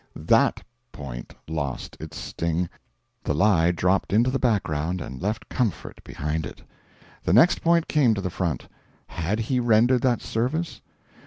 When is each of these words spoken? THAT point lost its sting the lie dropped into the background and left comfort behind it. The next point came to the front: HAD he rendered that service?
THAT 0.15 0.63
point 0.91 1.35
lost 1.47 1.95
its 1.99 2.17
sting 2.17 2.67
the 3.23 3.35
lie 3.35 3.69
dropped 3.69 4.11
into 4.11 4.31
the 4.31 4.39
background 4.39 4.99
and 4.99 5.21
left 5.21 5.47
comfort 5.47 6.03
behind 6.03 6.43
it. 6.43 6.63
The 7.21 7.33
next 7.33 7.61
point 7.61 7.87
came 7.87 8.15
to 8.15 8.21
the 8.21 8.31
front: 8.31 8.67
HAD 9.05 9.41
he 9.41 9.59
rendered 9.59 10.01
that 10.01 10.23
service? 10.23 10.81